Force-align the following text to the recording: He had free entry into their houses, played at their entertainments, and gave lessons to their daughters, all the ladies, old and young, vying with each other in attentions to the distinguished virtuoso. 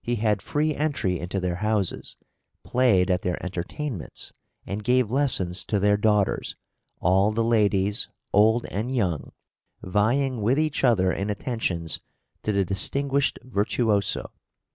He 0.00 0.14
had 0.14 0.40
free 0.40 0.74
entry 0.74 1.20
into 1.20 1.38
their 1.38 1.56
houses, 1.56 2.16
played 2.64 3.10
at 3.10 3.20
their 3.20 3.36
entertainments, 3.44 4.32
and 4.64 4.82
gave 4.82 5.10
lessons 5.10 5.66
to 5.66 5.78
their 5.78 5.98
daughters, 5.98 6.54
all 6.98 7.30
the 7.30 7.44
ladies, 7.44 8.08
old 8.32 8.64
and 8.70 8.90
young, 8.90 9.32
vying 9.82 10.40
with 10.40 10.58
each 10.58 10.82
other 10.82 11.12
in 11.12 11.28
attentions 11.28 12.00
to 12.42 12.52
the 12.52 12.64
distinguished 12.64 13.38
virtuoso. 13.42 14.32